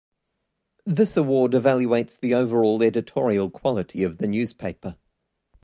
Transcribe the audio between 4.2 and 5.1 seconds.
newspaper.